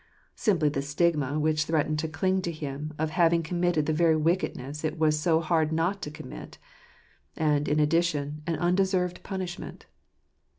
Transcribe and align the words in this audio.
Simply 0.35 0.67
the 0.67 0.81
stigma 0.81 1.37
which 1.39 1.65
threatened 1.65 1.99
to 1.99 2.07
cling 2.07 2.41
to 2.41 2.51
him 2.51 2.91
of 2.97 3.11
having 3.11 3.43
committed 3.43 3.85
the 3.85 3.93
very 3.93 4.15
wickedness 4.17 4.83
it 4.83 4.97
was 4.97 5.19
so 5.19 5.39
hard 5.41 5.71
not 5.71 6.01
to 6.01 6.09
commit; 6.09 6.57
and, 7.37 7.67
in 7.67 7.79
addition, 7.79 8.41
an 8.47 8.55
undeserved 8.55 9.21
punishment. 9.21 9.85